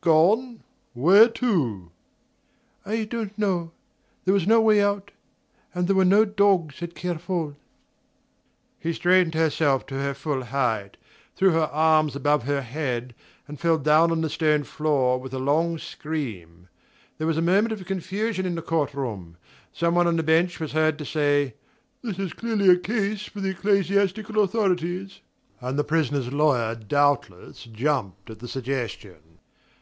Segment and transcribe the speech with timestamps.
[0.00, 0.62] "Gone
[0.94, 1.90] where to?"
[2.86, 3.72] "I don't know.
[4.24, 5.10] There was no way out
[5.74, 7.56] and there were no dogs at Kerfol."
[8.82, 10.96] She straightened herself to her full height,
[11.36, 13.14] threw her arms above her head,
[13.46, 16.68] and fell down on the stone floor with a long scream.
[17.18, 19.36] There was a moment of confusion in the court room.
[19.74, 21.52] Some one on the bench was heard to say:
[22.00, 25.20] "This is clearly a case for the ecclesiastical authorities"
[25.60, 29.16] and the prisoner's lawyer doubtless jumped at the suggestion.